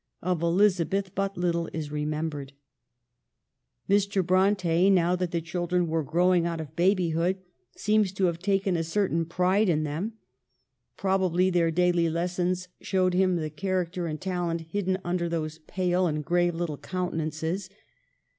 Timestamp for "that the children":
5.15-5.85